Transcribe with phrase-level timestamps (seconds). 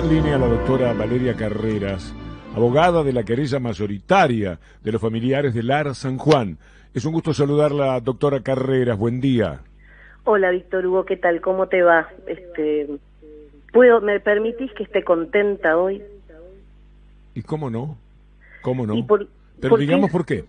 [0.00, 2.14] en línea la doctora Valeria Carreras,
[2.56, 6.56] abogada de la querella mayoritaria de los familiares de Lara San Juan.
[6.94, 8.96] Es un gusto saludarla, doctora Carreras.
[8.96, 9.60] Buen día.
[10.24, 11.42] Hola, Víctor Hugo, ¿qué tal?
[11.42, 12.08] ¿Cómo te va?
[12.26, 12.88] Este,
[13.74, 16.02] ¿puedo, ¿Me permitís que esté contenta hoy?
[17.34, 17.98] ¿Y cómo no?
[18.62, 19.06] ¿Cómo no?
[19.06, 19.28] por,
[19.60, 20.46] Pero digamos por qué.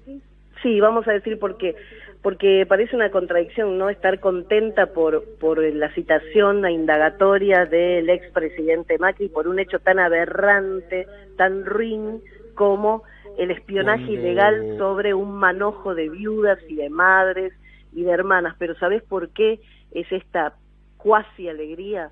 [0.61, 1.75] Sí, vamos a decir por qué.
[2.21, 8.99] Porque parece una contradicción no estar contenta por, por la citación a indagatoria del expresidente
[8.99, 12.21] Macri por un hecho tan aberrante, tan ruin
[12.53, 13.03] como
[13.39, 17.53] el espionaje ilegal sobre un manojo de viudas y de madres
[17.91, 18.55] y de hermanas.
[18.59, 19.59] Pero ¿sabes por qué
[19.91, 20.53] es esta
[20.97, 22.11] cuasi alegría?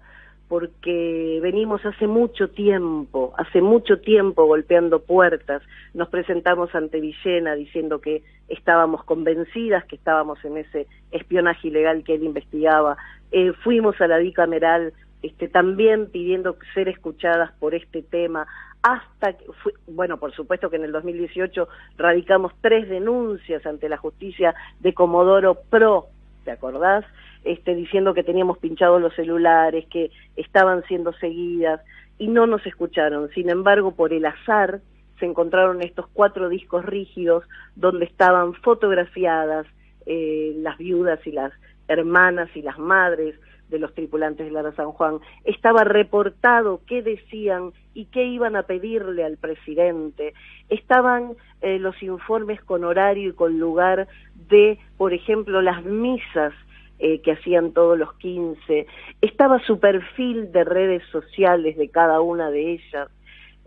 [0.49, 5.61] Porque venimos hace mucho tiempo, hace mucho tiempo golpeando puertas,
[5.93, 12.15] nos presentamos ante Villena diciendo que estábamos convencidas que estábamos en ese espionaje ilegal que
[12.15, 12.97] él investigaba,
[13.31, 18.47] eh, fuimos a la bicameral este, también pidiendo ser escuchadas por este tema,
[18.81, 19.45] hasta que,
[19.87, 25.59] bueno, por supuesto que en el 2018 radicamos tres denuncias ante la justicia de Comodoro
[25.69, 26.07] Pro,
[26.43, 27.05] ¿te acordás?
[27.43, 31.81] Este, diciendo que teníamos pinchados los celulares, que estaban siendo seguidas
[32.17, 33.29] y no nos escucharon.
[33.29, 34.81] Sin embargo, por el azar
[35.19, 37.43] se encontraron estos cuatro discos rígidos
[37.75, 39.67] donde estaban fotografiadas
[40.05, 41.51] eh, las viudas y las
[41.87, 43.35] hermanas y las madres
[43.69, 45.19] de los tripulantes de Lara San Juan.
[45.43, 50.33] Estaba reportado qué decían y qué iban a pedirle al presidente.
[50.69, 54.07] Estaban eh, los informes con horario y con lugar
[54.49, 56.53] de, por ejemplo, las misas
[56.99, 58.85] eh, que hacían todos los 15,
[59.21, 63.09] estaba su perfil de redes sociales de cada una de ellas,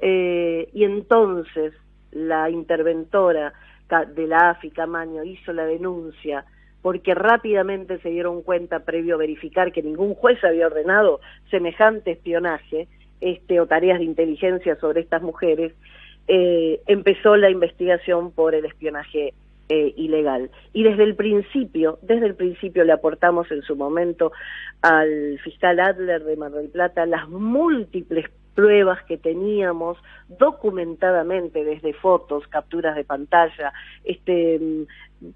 [0.00, 1.72] eh, y entonces
[2.10, 3.52] la interventora
[4.14, 6.44] de la AFI Camaño hizo la denuncia
[6.82, 12.88] porque rápidamente se dieron cuenta, previo a verificar que ningún juez había ordenado semejante espionaje
[13.20, 15.72] este, o tareas de inteligencia sobre estas mujeres,
[16.26, 19.32] eh, empezó la investigación por el espionaje
[19.68, 20.50] eh, ilegal.
[20.72, 24.32] Y desde el principio, desde el principio le aportamos en su momento
[24.82, 29.96] al fiscal Adler de Mar del Plata las múltiples pruebas que teníamos
[30.28, 33.72] documentadamente desde fotos, capturas de pantalla,
[34.04, 34.86] este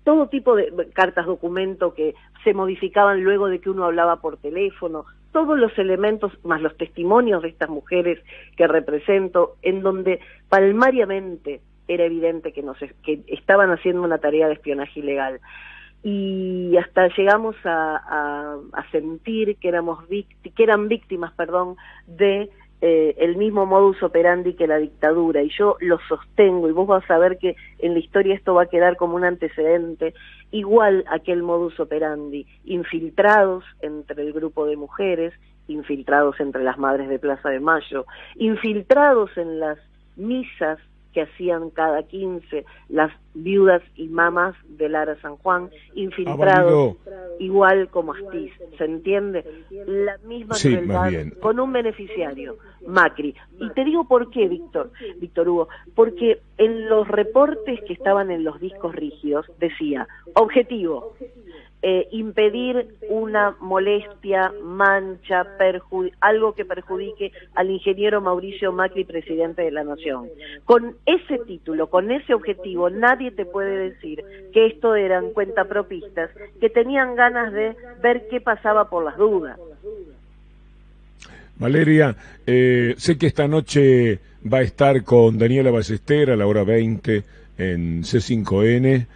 [0.04, 5.04] todo tipo de cartas documento que se modificaban luego de que uno hablaba por teléfono,
[5.32, 8.18] todos los elementos más los testimonios de estas mujeres
[8.56, 14.54] que represento en donde palmariamente era evidente que, nos, que estaban haciendo una tarea de
[14.54, 15.40] espionaje ilegal.
[16.02, 18.56] Y hasta llegamos a,
[18.92, 21.76] sentir que, éramos que eran víctimas perdón,
[22.06, 22.48] de
[22.82, 25.42] eh, el mismo modus operandi que la dictadura.
[25.42, 28.64] Y yo lo sostengo, y vos vas a ver que en la historia esto va
[28.64, 30.14] a quedar como un antecedente,
[30.50, 35.32] igual aquel modus operandi, infiltrados entre el grupo de mujeres,
[35.68, 39.78] infiltrados entre las madres de Plaza de Mayo, infiltrados en las
[40.16, 40.78] misas
[41.12, 46.96] que hacían cada 15 las viudas y mamás de Lara San Juan, infiltrados
[47.38, 49.44] igual como Astiz, ¿se entiende?
[49.86, 52.56] La misma crueldad con un beneficiario,
[52.86, 53.34] Macri.
[53.60, 58.44] Y te digo por qué, Víctor, Víctor Hugo, porque en los reportes que estaban en
[58.44, 61.14] los discos rígidos decía, objetivo,
[61.88, 65.46] eh, impedir una molestia, mancha,
[66.20, 70.26] algo que perjudique al ingeniero Mauricio Macri, presidente de la Nación.
[70.64, 76.30] Con ese título, con ese objetivo, nadie te puede decir que esto eran cuentapropistas
[76.60, 79.56] que tenían ganas de ver qué pasaba por las dudas.
[81.54, 82.16] Valeria,
[82.48, 84.18] eh, sé que esta noche
[84.52, 87.22] va a estar con Daniela Ballester a la hora 20
[87.58, 89.06] en C5N.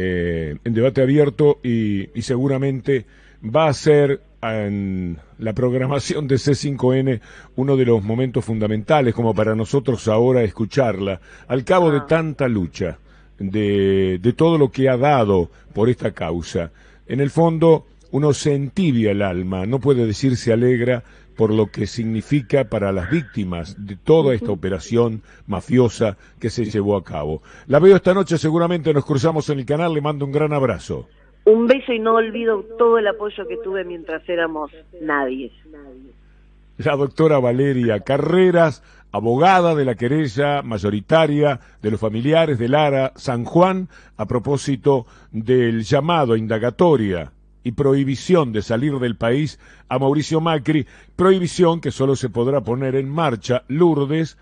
[0.00, 3.04] Eh, en debate abierto y, seguramente
[3.44, 7.20] va a ser en la programación de C5N
[7.56, 12.06] uno de los momentos fundamentales como para nosotros ahora escucharla, al cabo de ah.
[12.06, 13.00] tanta lucha,
[13.40, 16.70] de, de todo lo que ha dado por esta causa.
[17.08, 21.04] En el fondo, uno se entibia el alma, no puede decir se alegra
[21.36, 26.96] por lo que significa para las víctimas de toda esta operación mafiosa que se llevó
[26.96, 27.42] a cabo.
[27.68, 31.08] La veo esta noche, seguramente nos cruzamos en el canal, le mando un gran abrazo.
[31.44, 35.52] Un beso y no olvido todo el apoyo que tuve mientras éramos nadie.
[36.78, 38.82] La doctora Valeria Carreras,
[39.12, 45.84] abogada de la querella mayoritaria de los familiares de Lara San Juan, a propósito del
[45.84, 47.32] llamado a indagatoria
[47.64, 49.58] y prohibición de salir del país
[49.88, 54.36] a Mauricio Macri, prohibición que solo se podrá poner en marcha, Lourdes,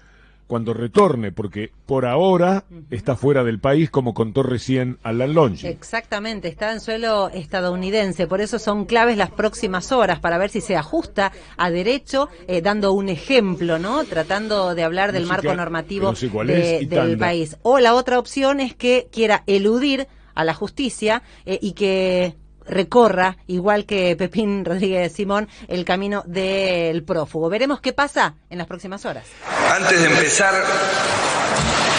[0.46, 5.68] cuando retorne, porque por ahora está fuera del país, como contó recién Alan Longe.
[5.68, 10.60] Exactamente, está en suelo estadounidense, por eso son claves las próximas horas para ver si
[10.60, 14.04] se ajusta a derecho, eh, dando un ejemplo, ¿no?
[14.04, 17.56] Tratando de hablar del marco normativo del país.
[17.62, 22.36] O la otra opción es que quiera eludir a la justicia eh, y que
[22.68, 27.48] recorra, igual que Pepín Rodríguez Simón, el camino del prófugo.
[27.48, 29.26] Veremos qué pasa en las próximas horas.
[29.74, 30.54] Antes de empezar,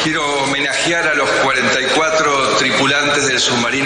[0.03, 3.85] quiero homenajear a los 44 tripulantes del submarino.